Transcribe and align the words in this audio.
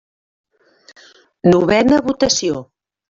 Novena 1.53 2.03
votació. 2.09 2.63